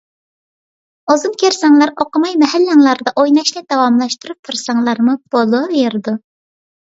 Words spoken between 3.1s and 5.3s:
ئويناشنى داۋاملاشتۇرۇپ تۇرساڭلارمۇ